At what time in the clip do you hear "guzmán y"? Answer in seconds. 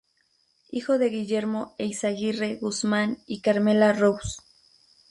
2.55-3.41